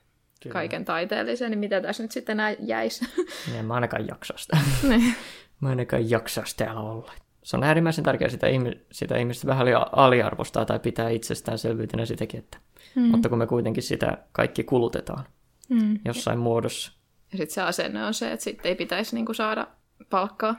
Kyllä. 0.43 0.53
kaiken 0.53 0.85
taiteellisen, 0.85 1.51
niin 1.51 1.59
mitä 1.59 1.81
tässä 1.81 2.03
nyt 2.03 2.11
sitten 2.11 2.33
enää 2.33 2.55
jäisi? 2.59 3.05
En 3.59 3.65
mä 3.65 3.73
ainakaan 3.73 4.07
jaksaa 4.07 4.37
sitä. 4.37 4.57
Niin. 4.89 5.15
Mä 5.59 5.69
ainakaan 5.69 6.09
jaksaisi 6.09 6.57
täällä 6.57 6.81
olla. 6.81 7.11
Se 7.43 7.57
on 7.57 7.63
äärimmäisen 7.63 8.03
tärkeää 8.03 8.29
sitä, 8.29 8.47
ihmi- 8.47 8.81
sitä 8.91 9.17
ihmistä 9.17 9.47
vähän 9.47 9.65
liian 9.65 9.85
aliarvostaa 9.91 10.65
tai 10.65 10.79
pitää 10.79 11.09
itsestäänselvyytenä 11.09 12.05
sitäkin, 12.05 12.39
että 12.39 12.57
mm. 12.95 13.01
mutta 13.01 13.29
kun 13.29 13.37
me 13.37 13.47
kuitenkin 13.47 13.83
sitä 13.83 14.17
kaikki 14.31 14.63
kulutetaan 14.63 15.23
Mm. 15.69 15.99
jossain 16.05 16.39
muodossa. 16.39 16.91
Ja 17.31 17.37
sitten 17.37 17.53
se 17.53 17.61
asenne 17.61 18.05
on 18.05 18.13
se, 18.13 18.31
että 18.31 18.43
sitten 18.43 18.69
ei 18.69 18.75
pitäisi 18.75 19.15
niinku 19.15 19.33
saada 19.33 19.67
palkkaa 20.09 20.55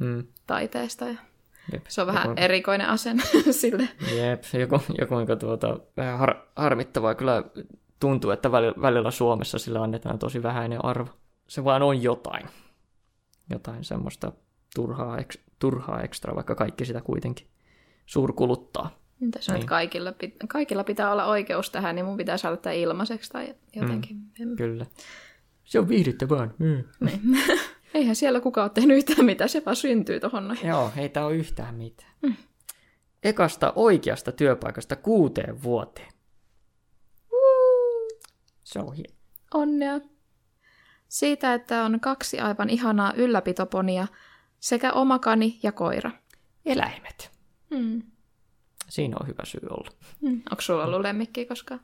Mm. 0.00 0.26
taiteesta. 0.46 1.04
Ja 1.08 1.14
Jep. 1.72 1.84
se 1.88 2.00
on 2.00 2.06
vähän 2.06 2.22
Joku- 2.28 2.40
erikoinen 2.40 2.88
asenne 2.88 3.22
sille. 3.50 3.88
Jep, 4.16 4.42
joku, 4.60 4.80
joku 4.98 5.16
niin 5.18 5.38
tuota, 5.38 5.78
vähän 5.96 6.18
har, 6.18 6.36
harmittavaa. 6.56 7.14
Kyllä 7.14 7.42
tuntuu, 8.02 8.30
että 8.30 8.52
välillä, 8.52 9.10
Suomessa 9.10 9.58
sillä 9.58 9.82
annetaan 9.82 10.18
tosi 10.18 10.42
vähäinen 10.42 10.84
arvo. 10.84 11.10
Se 11.48 11.64
vaan 11.64 11.82
on 11.82 12.02
jotain. 12.02 12.46
Jotain 13.50 13.84
semmoista 13.84 14.32
turhaa, 14.74 15.18
eks, 15.18 15.38
turhaa 15.58 16.02
ekstra, 16.02 16.34
vaikka 16.34 16.54
kaikki 16.54 16.84
sitä 16.84 17.00
kuitenkin 17.00 17.46
suurkuluttaa. 18.06 18.98
Tässä 19.30 19.52
on, 19.52 19.58
Niin. 19.58 19.66
kaikilla, 19.66 20.10
pit- 20.10 20.46
kaikilla 20.48 20.84
pitää 20.84 21.12
olla 21.12 21.24
oikeus 21.24 21.70
tähän, 21.70 21.94
niin 21.94 22.04
mun 22.04 22.16
pitää 22.16 22.36
saada 22.36 22.56
tämä 22.56 22.72
ilmaiseksi 22.72 23.30
tai 23.30 23.54
jotenkin. 23.76 24.16
Mm. 24.38 24.56
Kyllä. 24.56 24.86
Se 25.64 25.78
on 25.78 25.88
viihdyttävää. 25.88 26.48
Mm. 26.58 26.84
Niin. 27.00 27.20
Eihän 27.94 28.16
siellä 28.16 28.40
kukaan 28.40 28.64
ole 28.64 28.70
tehnyt 28.74 28.96
yhtään 28.96 29.24
mitään, 29.26 29.50
se 29.50 29.62
vaan 29.66 29.76
syntyy 29.76 30.20
tuohon 30.20 30.48
noin. 30.48 30.58
Joo, 30.64 30.90
ei 30.96 31.08
tää 31.08 31.26
ole 31.26 31.36
yhtään 31.36 31.74
mitään. 31.74 32.12
Mm. 32.22 32.34
Ekasta 33.22 33.72
oikeasta 33.76 34.32
työpaikasta 34.32 34.96
kuuteen 34.96 35.62
vuoteen. 35.62 36.11
Se 38.72 38.78
on 38.78 38.94
hieno. 38.94 39.14
Onnea. 39.54 40.00
Siitä, 41.08 41.54
että 41.54 41.84
on 41.84 42.00
kaksi 42.00 42.40
aivan 42.40 42.70
ihanaa 42.70 43.12
ylläpitoponia 43.12 44.06
sekä 44.60 44.92
oma 44.92 45.18
kani 45.18 45.60
ja 45.62 45.72
koira. 45.72 46.10
Eläimet. 46.64 47.30
Hmm. 47.74 48.02
Siinä 48.88 49.16
on 49.20 49.26
hyvä 49.26 49.44
syy 49.44 49.60
olla. 49.70 49.90
Hmm. 50.20 50.42
Onko 50.50 50.60
sulla 50.60 50.84
ollut 50.84 51.00
lemmikkiä 51.00 51.46
koskaan? 51.46 51.80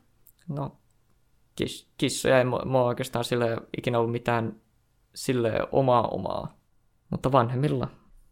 No, 0.47 0.77
kis, 1.55 1.91
kissoja 1.97 2.37
ei 2.37 2.43
mu- 2.43 2.65
mua 2.65 2.83
oikeastaan 2.83 3.25
sille 3.25 3.57
ikinä 3.77 3.99
ollut 3.99 4.11
mitään 4.11 4.61
sille 5.15 5.51
omaa 5.71 6.07
omaa. 6.07 6.59
Mutta 7.09 7.31
vanhemmilla 7.31 7.87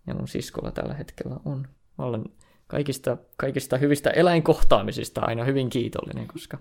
ja 0.07 0.13
mun 0.13 0.27
siskolla 0.27 0.71
tällä 0.71 0.93
hetkellä 0.93 1.39
on. 1.45 1.67
Mä 1.97 2.05
olen 2.05 2.25
kaikista, 2.67 3.17
kaikista 3.37 3.77
hyvistä 3.77 4.09
eläinkohtaamisista 4.09 5.21
aina 5.21 5.43
hyvin 5.43 5.69
kiitollinen, 5.69 6.27
koska 6.27 6.57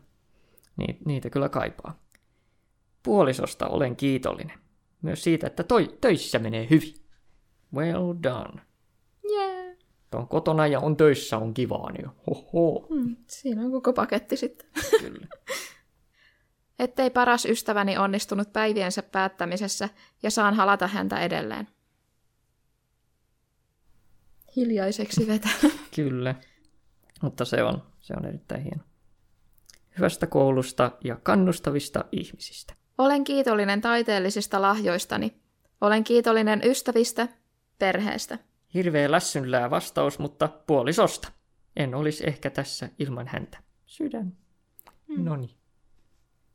niitä 1.05 1.31
kyllä 1.31 1.49
kaipaa. 1.49 2.03
Puolisosta 3.03 3.67
olen 3.69 3.97
kiitollinen. 3.97 4.59
Myös 5.03 5.25
siitä, 5.25 5.47
että 5.47 5.63
toi, 5.63 5.99
töissä 6.01 6.39
menee 6.39 6.67
hyvin. 6.71 6.95
Well 7.75 8.15
done. 8.23 8.63
Yeah. 9.31 9.77
On 10.15 10.29
kotona 10.29 10.67
ja 10.67 10.81
on 10.81 10.97
töissä 10.97 11.39
on 11.39 11.55
kivaa, 11.55 11.93
niin 11.93 12.07
hoho. 12.27 12.87
Hmm. 12.89 13.17
Siinä 13.27 13.63
on 13.63 13.71
koko 13.71 13.93
paketti 13.93 14.37
sitten. 14.37 14.69
Kyllä. 15.01 15.27
Ettei 16.79 17.11
paras 17.11 17.45
ystäväni 17.45 17.99
onnistunut 17.99 18.53
päiviensä 18.53 19.03
päättämisessä 19.03 19.89
ja 20.23 20.31
saan 20.31 20.55
halata 20.55 20.87
häntä 20.87 21.21
edelleen. 21.21 21.69
Hiljaiseksi 24.57 25.27
vetä. 25.27 25.49
Kyllä. 25.97 26.35
Mutta 27.23 27.45
se 27.45 27.63
on, 27.63 27.83
se 28.01 28.15
on 28.17 28.27
erittäin 28.27 28.63
hieno. 28.63 28.83
Hyvästä 29.99 30.27
koulusta 30.27 30.91
ja 31.05 31.17
kannustavista 31.23 32.05
ihmisistä. 32.13 32.75
Olen 32.99 33.25
kiitollinen 33.25 33.81
taiteellisista 33.81 34.63
lahjoistani. 34.63 35.37
Olen 35.81 36.05
kiitollinen 36.05 36.61
ystävistä, 36.65 37.29
perheestä. 37.79 38.39
Hirveä 38.75 39.11
lässynlää 39.11 39.71
vastaus, 39.71 40.19
mutta 40.19 40.49
puolisosta. 40.67 41.29
En 41.77 41.95
olisi 41.95 42.25
ehkä 42.27 42.51
tässä 42.51 42.89
ilman 42.99 43.27
häntä. 43.27 43.59
Sydän. 43.87 44.33
Mm. 45.09 45.25
No 45.25 45.37
niin. 45.37 45.57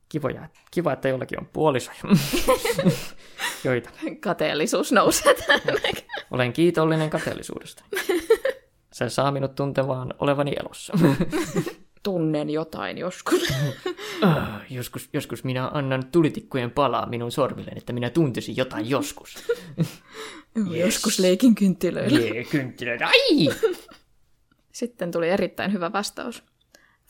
Kivoja. 0.10 0.50
Kiva, 0.72 0.94
että 0.94 1.08
jollakin 1.08 1.40
on 1.40 1.50
puolisoja. 1.54 1.98
Joita. 3.64 3.90
Kateellisuus 4.20 4.92
nousee 4.92 5.34
tänne. 5.34 5.82
Olen 6.32 6.54
kiitollinen 6.54 7.10
kateellisuudesta. 7.10 7.84
Se 8.94 9.10
saa 9.10 9.32
minut 9.32 9.56
tuntemaan 9.56 10.14
olevani 10.20 10.54
elossa. 10.60 10.94
tunnen 12.04 12.50
jotain 12.50 12.98
joskus. 12.98 13.42
Ah, 14.22 14.62
joskus, 14.70 15.10
joskus 15.14 15.44
minä 15.44 15.68
annan 15.74 16.06
tulitikkujen 16.12 16.72
palaa 16.72 17.06
minun 17.06 17.32
sormilleen, 17.32 17.78
että 17.78 17.94
minä 17.94 18.10
tuntisin 18.10 18.58
jotain 18.58 18.90
joskus. 18.90 19.36
yes. 19.78 20.80
Joskus 20.80 21.20
leikin 21.20 21.56
kynttilöillä. 21.56 22.20
Jee, 22.20 22.44
kynttilöillä. 22.44 23.08
Ai! 23.08 23.50
Sitten 24.72 25.12
tuli 25.12 25.30
erittäin 25.30 25.74
hyvä 25.74 25.92
vastaus. 25.94 26.44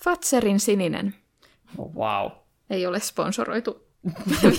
Fatserin 0.04 0.60
sininen. 0.60 1.16
Oh, 1.78 1.94
wow. 1.96 2.32
Ei 2.70 2.86
ole 2.86 3.00
sponsoroitu 3.00 3.88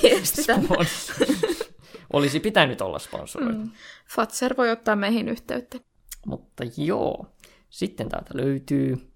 viestitä. 0.02 0.54
Spons- 0.54 1.66
Olisi 2.12 2.40
pitänyt 2.40 2.80
olla 2.80 2.98
sponsoroitu. 2.98 3.58
Mm. 3.58 3.70
Fatser 4.08 4.56
voi 4.56 4.70
ottaa 4.70 4.96
meihin 4.96 5.28
yhteyttä. 5.28 5.78
Mutta 6.26 6.64
joo. 6.76 7.26
Sitten 7.70 8.08
täältä 8.08 8.30
löytyy 8.34 9.11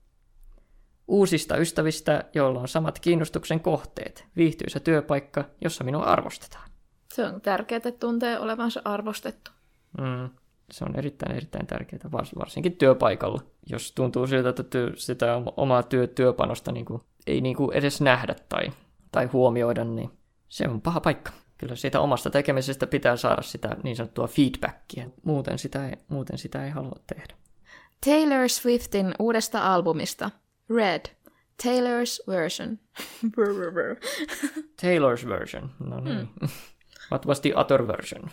uusista 1.09 1.57
ystävistä, 1.57 2.25
joilla 2.35 2.61
on 2.61 2.69
samat 2.69 2.99
kiinnostuksen 2.99 3.61
kohteet. 3.61 4.25
Viihtyisä 4.37 4.81
työpaikka, 4.81 5.45
jossa 5.65 5.85
minua 5.85 6.05
arvostetaan. 6.05 6.71
Se 7.15 7.25
on 7.25 7.41
tärkeää, 7.41 7.77
että 7.77 7.93
tuntee 7.93 8.39
olevansa 8.39 8.81
arvostettu. 8.85 9.51
Mm. 9.99 10.31
Se 10.71 10.85
on 10.85 10.97
erittäin, 10.97 11.37
erittäin 11.37 11.67
tärkeää, 11.67 12.11
varsinkin 12.39 12.77
työpaikalla. 12.77 13.43
Jos 13.67 13.93
tuntuu 13.93 14.27
siltä, 14.27 14.49
että 14.49 14.63
työ, 14.63 14.93
sitä 14.97 15.43
omaa 15.57 15.83
työ, 15.83 16.07
työpanosta 16.07 16.73
niin 16.73 16.85
kuin, 16.85 17.03
ei 17.27 17.41
niin 17.41 17.57
kuin 17.57 17.77
edes 17.77 18.01
nähdä 18.01 18.35
tai, 18.49 18.71
tai 19.13 19.27
huomioida, 19.27 19.85
niin 19.85 20.11
se 20.49 20.69
on 20.69 20.81
paha 20.81 21.01
paikka. 21.01 21.33
Kyllä 21.59 21.77
siitä 21.77 22.01
omasta 22.01 22.31
tekemisestä 22.31 22.87
pitää 22.87 23.17
saada 23.17 23.43
sitä 23.43 23.77
niin 23.83 23.97
sanottua 23.97 24.27
feedbackia. 24.27 25.07
Muuten 25.25 25.59
sitä 25.59 25.89
ei, 25.89 25.97
muuten 26.09 26.39
sitä 26.39 26.65
ei 26.65 26.71
halua 26.71 26.97
tehdä. 27.07 27.35
Taylor 28.07 28.49
Swiftin 28.49 29.15
uudesta 29.19 29.75
albumista 29.75 30.31
Red, 30.71 31.07
Taylor's 31.63 32.21
version. 32.27 32.79
Taylor's 34.83 35.29
version, 35.29 35.71
no 35.79 36.01
niin. 36.01 36.29
Mm. 36.41 36.49
What 37.11 37.27
was 37.27 37.41
the 37.41 37.53
other 37.55 37.87
version? 37.87 38.31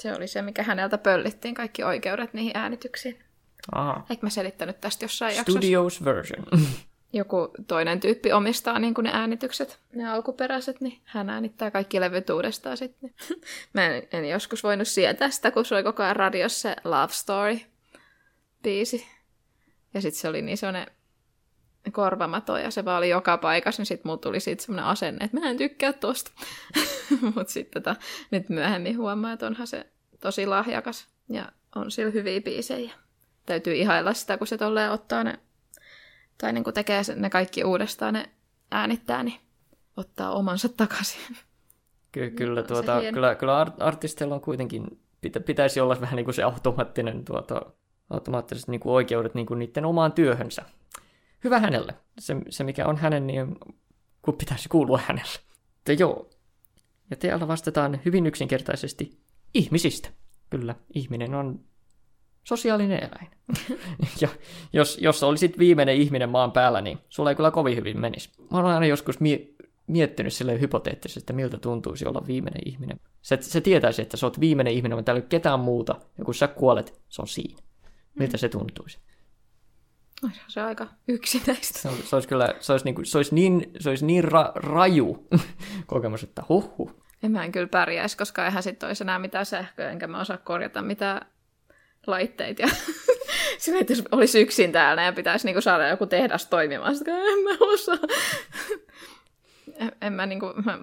Se 0.00 0.14
oli 0.14 0.28
se, 0.28 0.42
mikä 0.42 0.62
häneltä 0.62 0.98
pöllittiin 0.98 1.54
kaikki 1.54 1.82
oikeudet 1.82 2.34
niihin 2.34 2.52
äänityksiin. 2.54 3.24
Aha. 3.72 4.06
Eikö 4.10 4.26
mä 4.26 4.30
selittänyt 4.30 4.80
tästä 4.80 5.04
jossain 5.04 5.34
Studios 5.34 5.94
jaksossa? 5.94 6.04
version. 6.04 6.44
Joku 7.12 7.50
toinen 7.66 8.00
tyyppi 8.00 8.32
omistaa 8.32 8.78
niin 8.78 8.94
kuin 8.94 9.04
ne 9.04 9.10
äänitykset, 9.12 9.80
ne 9.92 10.10
alkuperäiset, 10.10 10.80
niin 10.80 11.00
hän 11.04 11.30
äänittää 11.30 11.70
kaikki 11.70 12.00
levyt 12.00 12.30
uudestaan 12.30 12.76
sitten. 12.76 13.14
mä 13.72 13.86
en, 13.86 14.08
en 14.12 14.28
joskus 14.28 14.62
voinut 14.62 14.88
sietää 14.88 15.30
sitä, 15.30 15.50
kun 15.50 15.64
se 15.64 15.74
oli 15.74 15.82
koko 15.82 16.02
ajan 16.02 16.16
radiossa 16.16 16.60
se 16.60 16.76
Love 16.84 17.12
Story-biisi. 17.12 19.06
Ja 19.94 20.00
sitten 20.00 20.20
se 20.20 20.28
oli 20.28 20.42
niin 20.42 20.58
sellainen 20.58 20.86
korvamato 21.92 22.56
ja 22.56 22.70
se 22.70 22.84
vaan 22.84 22.98
oli 22.98 23.08
joka 23.08 23.38
paikassa, 23.38 23.80
niin 23.80 23.86
sitten 23.86 24.08
mulla 24.08 24.18
tuli 24.18 24.40
siitä 24.40 24.62
semmoinen 24.62 24.84
asenne, 24.84 25.24
että 25.24 25.40
mä 25.40 25.50
en 25.50 25.56
tykkää 25.56 25.92
tosta. 25.92 26.30
Mutta 27.34 27.52
sitten 27.52 27.82
tota, 27.82 28.00
nyt 28.30 28.48
myöhemmin 28.48 28.98
huomaa, 28.98 29.32
että 29.32 29.46
onhan 29.46 29.66
se 29.66 29.86
tosi 30.20 30.46
lahjakas 30.46 31.08
ja 31.28 31.52
on 31.76 31.90
sillä 31.90 32.10
hyviä 32.10 32.40
biisejä. 32.40 32.92
Täytyy 33.46 33.74
ihailla 33.74 34.14
sitä, 34.14 34.38
kun 34.38 34.46
se 34.46 34.58
tolleen 34.58 34.90
ottaa 34.90 35.24
ne, 35.24 35.38
tai 36.38 36.52
niin 36.52 36.64
kun 36.64 36.74
tekee 36.74 37.02
ne 37.16 37.30
kaikki 37.30 37.64
uudestaan, 37.64 38.14
ne 38.14 38.30
äänittää, 38.70 39.22
niin 39.22 39.40
ottaa 39.96 40.30
omansa 40.30 40.68
takaisin. 40.68 41.20
Ky- 42.12 42.30
kyllä, 42.30 42.62
tuota, 42.62 43.00
kyllä, 43.14 43.34
kyllä 43.34 43.66
artisteilla 43.78 44.34
on 44.34 44.40
kuitenkin, 44.40 45.00
pitä, 45.20 45.40
pitäisi 45.40 45.80
olla 45.80 46.00
vähän 46.00 46.16
niin 46.16 46.24
kuin 46.24 46.34
se 46.34 46.42
automaattinen 46.42 47.24
tuota, 47.24 47.62
automaattiset 48.10 48.68
niin 48.68 48.80
kuin 48.80 48.92
oikeudet 48.92 49.34
niin 49.34 49.46
kuin 49.46 49.58
niiden 49.58 49.84
omaan 49.84 50.12
työhönsä 50.12 50.62
hyvä 51.44 51.58
hänelle. 51.58 51.94
Se, 52.18 52.36
se 52.48 52.64
mikä 52.64 52.86
on 52.86 52.96
hänen, 52.96 53.26
niin 53.26 53.56
kun 54.22 54.34
pitäisi 54.34 54.68
kuulua 54.68 55.00
hänelle. 55.06 55.38
Mutta 55.74 55.92
joo. 55.92 56.30
Ja 57.10 57.16
täällä 57.16 57.48
vastataan 57.48 58.00
hyvin 58.04 58.26
yksinkertaisesti 58.26 59.20
ihmisistä. 59.54 60.08
Kyllä, 60.50 60.74
ihminen 60.94 61.34
on 61.34 61.60
sosiaalinen 62.44 63.04
eläin. 63.04 63.30
ja 64.20 64.28
jos, 64.72 64.98
jos 65.00 65.22
olisit 65.22 65.58
viimeinen 65.58 65.96
ihminen 65.96 66.28
maan 66.28 66.52
päällä, 66.52 66.80
niin 66.80 66.98
sulla 67.08 67.30
ei 67.30 67.36
kyllä 67.36 67.50
kovin 67.50 67.76
hyvin 67.76 68.00
menisi. 68.00 68.30
Mä 68.50 68.58
olen 68.58 68.74
aina 68.74 68.86
joskus 68.86 69.20
mie- 69.20 69.48
miettinyt 69.86 70.32
sille 70.32 70.60
hypoteettisesti, 70.60 71.20
että 71.20 71.32
miltä 71.32 71.58
tuntuisi 71.58 72.06
olla 72.06 72.26
viimeinen 72.26 72.62
ihminen. 72.66 73.00
Se, 73.22 73.38
se 73.40 73.60
tietäisi, 73.60 74.02
että 74.02 74.16
sä 74.16 74.26
oot 74.26 74.40
viimeinen 74.40 74.72
ihminen, 74.72 74.98
mutta 74.98 75.04
täällä 75.06 75.18
ei 75.18 75.22
ole 75.22 75.28
ketään 75.28 75.60
muuta, 75.60 76.00
ja 76.18 76.24
kun 76.24 76.34
sä 76.34 76.48
kuolet, 76.48 77.00
se 77.08 77.22
on 77.22 77.28
siinä. 77.28 77.62
Miltä 78.18 78.36
mm. 78.36 78.38
se 78.38 78.48
tuntuisi? 78.48 78.98
Olisihan 80.24 80.50
se 80.50 80.60
aika 80.60 80.86
yksinäistä. 81.08 81.78
Se, 81.78 81.88
se 82.04 82.16
olisi 82.16 82.28
kyllä, 82.28 82.54
se 82.60 82.72
olisi, 82.72 82.84
niin, 82.84 82.94
kuin, 82.94 83.06
se 83.06 83.18
olisi 83.18 83.34
niin, 83.34 83.70
se 83.80 83.88
olisi 83.88 84.06
niin 84.06 84.24
ra, 84.24 84.52
raju 84.54 85.28
kokemus, 85.86 86.22
että 86.22 86.42
huh. 86.48 86.90
En 87.22 87.32
mä 87.32 87.44
en 87.44 87.52
kyllä 87.52 87.68
pärjäisi, 87.68 88.16
koska 88.16 88.44
eihän 88.44 88.62
sitten 88.62 88.86
olisi 88.86 89.04
enää 89.04 89.18
mitään 89.18 89.46
sähköä, 89.46 89.90
enkä 89.90 90.06
mä 90.06 90.20
osaa 90.20 90.36
korjata 90.36 90.82
mitään 90.82 91.26
laitteita. 92.06 92.62
Ja 92.62 92.68
sillä, 93.58 93.80
että 93.80 93.92
jos 93.92 94.04
olisi 94.12 94.40
yksin 94.40 94.72
täällä 94.72 95.02
ja 95.02 95.12
pitäisi 95.12 95.46
niinku 95.46 95.60
saada 95.60 95.88
joku 95.88 96.06
tehdas 96.06 96.46
toimimaan, 96.46 96.96
sitten 96.96 97.14
en 97.14 97.38
mä 97.38 97.50
osaa. 97.60 97.98
en, 99.76 99.92
en 100.00 100.12
mä 100.12 100.26
niinku, 100.26 100.46
mä 100.64 100.78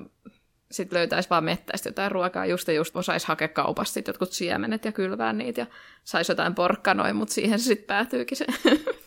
sitten 0.72 0.98
löytäisi 0.98 1.30
vaan 1.30 1.44
mettäistä 1.44 1.90
jotain 1.90 2.12
ruokaa, 2.12 2.46
just 2.46 2.68
ja 2.68 2.74
just 2.74 2.96
osaisi 2.96 3.28
hakea 3.28 3.48
kaupasta 3.48 3.94
sit 3.94 4.08
jotkut 4.08 4.32
siemenet 4.32 4.86
ja 4.86 4.92
kylvää 4.92 5.34
niitä 5.34 5.62
ja 5.62 5.68
saisi 6.04 6.32
jotain 6.32 6.56
porkkanoja, 6.56 7.14
mutta 7.14 7.34
siihen 7.34 7.60
se 7.60 7.64
sitten 7.64 7.88
päätyykin 7.88 8.38
se. 8.38 8.46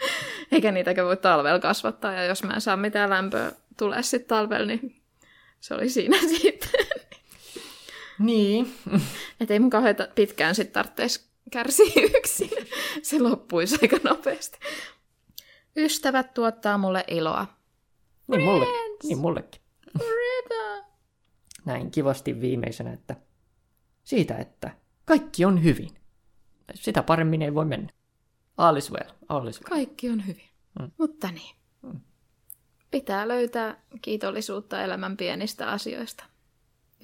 Eikä 0.52 0.72
niitäkään 0.72 1.06
voi 1.06 1.16
talvella 1.16 1.58
kasvattaa, 1.58 2.12
ja 2.12 2.24
jos 2.24 2.42
mä 2.42 2.52
en 2.52 2.60
saa 2.60 2.76
mitään 2.76 3.10
lämpöä 3.10 3.52
tulee 3.76 4.02
sitten 4.02 4.28
talvella, 4.28 4.66
niin 4.66 5.02
se 5.60 5.74
oli 5.74 5.88
siinä 5.88 6.18
sitten. 6.40 6.86
Niin. 8.18 8.74
Että 9.40 9.54
ei 9.54 9.60
mun 9.60 9.70
kauhean 9.70 9.96
pitkään 10.14 10.54
sitten 10.54 10.72
tarvitsisi 10.72 11.26
kärsiä 11.50 12.02
yksin. 12.16 12.50
Se 13.02 13.20
loppuisi 13.20 13.78
aika 13.82 13.96
nopeasti. 14.04 14.58
Ystävät 15.76 16.34
tuottaa 16.34 16.78
mulle 16.78 17.04
iloa. 17.08 17.46
Niin, 18.26 18.42
mulle, 18.42 18.66
niin 19.02 19.18
mullekin. 19.18 19.60
Forever. 19.98 20.82
Näin 21.64 21.90
kivasti 21.90 22.40
viimeisenä, 22.40 22.92
että 22.92 23.16
siitä, 24.04 24.36
että 24.36 24.70
kaikki 25.04 25.44
on 25.44 25.64
hyvin. 25.64 25.90
Sitä 26.74 27.02
paremmin 27.02 27.42
ei 27.42 27.54
voi 27.54 27.64
mennä. 27.64 27.92
All 28.56 28.76
is 28.76 28.92
well. 28.92 29.10
All 29.28 29.48
is 29.48 29.60
well. 29.60 29.68
Kaikki 29.68 30.10
on 30.10 30.26
hyvin. 30.26 30.48
Mm. 30.80 30.90
Mutta 30.98 31.28
niin. 31.30 31.56
Mm. 31.82 32.00
Pitää 32.90 33.28
löytää 33.28 33.82
kiitollisuutta 34.02 34.82
elämän 34.82 35.16
pienistä 35.16 35.70
asioista. 35.70 36.24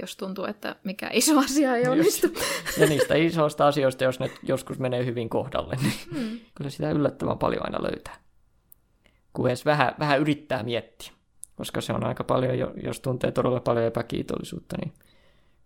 Jos 0.00 0.16
tuntuu, 0.16 0.44
että 0.44 0.76
mikä 0.84 1.10
iso 1.12 1.38
asia 1.38 1.76
ei 1.76 1.88
onnistu. 1.88 2.26
ja 2.80 2.86
niistä 2.86 3.14
isoista 3.14 3.66
asioista, 3.66 4.04
jos 4.04 4.20
ne 4.20 4.30
joskus 4.42 4.78
menee 4.78 5.04
hyvin 5.04 5.28
kohdalle, 5.28 5.76
niin 5.82 5.94
mm. 6.10 6.40
kyllä 6.54 6.70
sitä 6.70 6.90
yllättävän 6.90 7.38
paljon 7.38 7.64
aina 7.64 7.82
löytää. 7.82 8.16
Kun 9.32 9.48
edes 9.48 9.64
vähän, 9.64 9.94
vähän 9.98 10.20
yrittää 10.20 10.62
miettiä. 10.62 11.12
Koska 11.56 11.80
se 11.80 11.92
on 11.92 12.04
aika 12.04 12.24
paljon, 12.24 12.72
jos 12.82 13.00
tuntee 13.00 13.32
todella 13.32 13.60
paljon 13.60 13.84
epäkiitollisuutta, 13.84 14.76
niin 14.80 14.92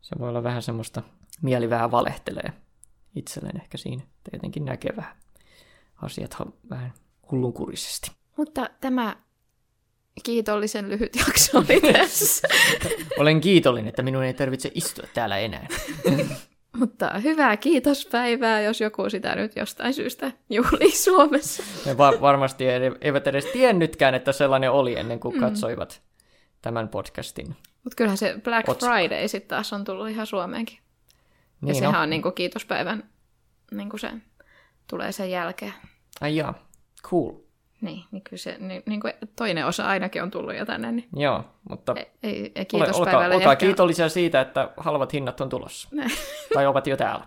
se 0.01 0.17
voi 0.19 0.29
olla 0.29 0.43
vähän 0.43 0.63
semmoista, 0.63 1.03
mieli 1.43 1.71
vähän 1.71 1.91
valehtelee 1.91 2.53
itselleen 3.15 3.61
ehkä 3.61 3.79
siinä. 3.79 4.03
Tietenkin 4.31 4.65
näkee 4.65 4.93
vähän 4.97 5.17
asiat 6.03 6.37
vähän 6.71 6.93
hullunkurisesti. 7.31 8.11
Mutta 8.37 8.71
tämä 8.81 9.17
kiitollisen 10.23 10.89
lyhyt 10.89 11.17
jakso 11.17 11.59
oli 11.59 11.81
tässä. 11.93 12.49
Olen 13.19 13.41
kiitollinen, 13.41 13.89
että 13.89 14.03
minun 14.03 14.23
ei 14.23 14.35
tarvitse 14.35 14.71
istua 14.75 15.07
täällä 15.15 15.39
enää. 15.39 15.67
Mutta 16.79 17.19
hyvää 17.19 17.57
kiitospäivää, 17.57 18.61
jos 18.61 18.81
joku 18.81 19.11
sitä 19.11 19.35
nyt 19.35 19.57
jostain 19.57 19.95
syystä 19.95 20.33
juhlii 20.51 20.97
Suomessa. 20.97 21.63
Ne 21.87 21.99
va- 21.99 22.21
varmasti 22.21 22.65
eivät 23.01 23.27
edes 23.27 23.45
tiennytkään, 23.45 24.15
että 24.15 24.33
sellainen 24.33 24.71
oli 24.71 24.99
ennen 24.99 25.21
kuin 25.21 25.35
mm. 25.35 25.41
katsoivat 25.41 26.03
tämän 26.63 26.89
podcastin. 26.89 27.57
Mutta 27.85 27.97
kyllähän 27.97 28.19
se 28.19 28.41
Black 28.45 28.69
Otska. 28.69 28.87
Friday 28.87 29.29
sitten 29.29 29.49
taas 29.49 29.73
on 29.73 29.85
tullut 29.85 30.09
ihan 30.09 30.27
Suomeenkin. 30.27 30.79
Niin 31.61 31.69
ja 31.69 31.75
sehän 31.75 31.93
no. 31.93 32.01
on 32.01 32.11
niin 32.11 32.23
kuin 32.23 32.35
kiitospäivän 32.35 33.11
niin 33.71 33.91
kuin 33.91 34.01
se 34.01 34.11
tulee 34.91 35.13
sen 35.13 35.31
jälkeen. 35.31 35.75
Ai 36.21 36.37
jaa, 36.37 36.55
cool. 37.03 37.33
Niin, 37.81 38.05
niin 38.11 38.23
kyllä 38.23 38.39
se, 38.39 38.57
niin, 38.59 38.83
niin 38.87 39.01
kuin 39.01 39.13
toinen 39.37 39.67
osa 39.67 39.87
ainakin 39.87 40.23
on 40.23 40.31
tullut 40.31 40.57
jo 40.57 40.67
tänne. 40.67 40.93
Niin... 40.93 41.09
Joo, 41.17 41.45
mutta 41.69 41.95
ei, 41.97 42.07
ei, 42.23 42.53
ei 42.55 42.67
ole, 42.73 42.89
olkaa, 42.95 43.21
olkaa 43.21 43.53
ehkä... 43.53 43.57
kiitollisia 43.57 44.09
siitä, 44.09 44.41
että 44.41 44.71
halvat 44.77 45.13
hinnat 45.13 45.41
on 45.41 45.49
tulossa. 45.49 45.89
tai 46.55 46.67
ovat 46.67 46.87
jo 46.87 46.97
täällä. 46.97 47.27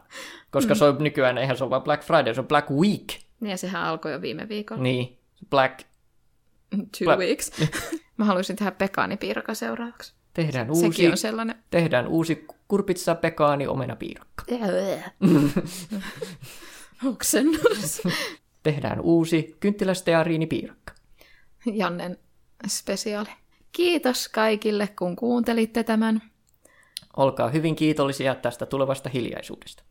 Koska 0.52 0.74
mm. 0.74 0.78
se 0.78 0.86
on 0.86 0.98
nykyään, 1.00 1.38
eihän 1.38 1.58
se 1.58 1.64
ole 1.64 1.70
vain 1.70 1.82
Black 1.82 2.04
Friday, 2.04 2.34
se 2.34 2.42
on 2.42 2.48
Black 2.48 2.70
Week. 2.70 3.08
Niin, 3.40 3.52
ja 3.52 3.58
sehän 3.58 3.84
alkoi 3.84 4.12
jo 4.12 4.22
viime 4.22 4.50
viikolla. 4.50 4.84
Niin, 4.84 5.20
Black... 5.50 5.80
Two 6.70 7.06
Black... 7.06 7.20
weeks. 7.20 7.52
Mä 8.18 8.26
haluaisin 8.26 8.56
tehdä 8.56 8.72
pekaanipiirakka 8.72 9.54
seuraavaksi. 9.54 10.14
Tehdään 10.34 10.70
uusi, 10.70 10.82
Sekin 10.82 11.12
on 11.12 11.18
sellainen. 11.18 11.56
Tehdään 11.70 12.08
uusi 12.08 12.46
kurpitsa 12.68 13.16
pekaani 13.16 13.68
omena 13.68 13.96
piirakka. 13.96 14.46
Oksennus. 17.06 18.02
Tehdään 18.64 19.02
uusi 19.02 19.56
kynttilästeariinipiirakka. 19.60 20.94
Jannen 21.74 22.18
spesiaali. 22.68 23.30
Kiitos 23.72 24.30
kaikille, 24.30 24.88
kun 24.88 25.16
kuuntelitte 25.16 25.84
tämän. 25.84 26.22
Olkaa 27.18 27.50
hyvin 27.50 27.76
kiitollisia 27.76 28.36
tästä 28.36 28.66
tulevasta 28.66 29.10
hiljaisuudesta. 29.10 29.84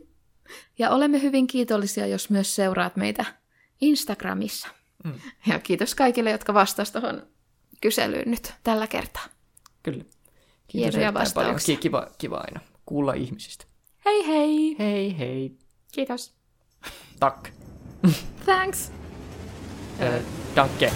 ja 0.78 0.90
olemme 0.90 1.22
hyvin 1.22 1.46
kiitollisia, 1.46 2.06
jos 2.06 2.30
myös 2.30 2.54
seuraat 2.54 2.96
meitä 2.96 3.24
Instagramissa. 3.80 4.68
Mm. 5.04 5.12
Ja 5.46 5.58
kiitos 5.58 5.94
kaikille, 5.94 6.30
jotka 6.30 6.54
vastasivat 6.54 7.02
tuohon 7.02 7.26
kyselyyn 7.80 8.30
nyt 8.30 8.54
tällä 8.62 8.86
kertaa. 8.86 9.24
Kyllä. 9.82 10.04
Kiitos 10.68 10.94
Hienoja 10.94 11.14
vastauksia. 11.14 11.76
Kiva, 11.76 12.10
kiva 12.18 12.36
aina 12.36 12.60
kuulla 12.86 13.14
ihmisistä. 13.14 13.64
Hei 14.04 14.26
hei! 14.26 14.76
Hei 14.78 15.18
hei! 15.18 15.65
Kiitos. 15.96 16.30
Tack. 17.18 17.52
Thanks. 18.44 18.90
Äh, 19.98 20.20
danke. 20.54 20.90